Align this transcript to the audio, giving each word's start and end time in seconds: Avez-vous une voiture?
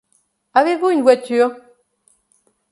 Avez-vous 0.55 0.89
une 0.89 1.03
voiture? 1.03 1.51